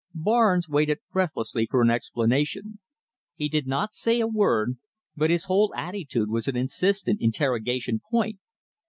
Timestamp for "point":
8.09-8.39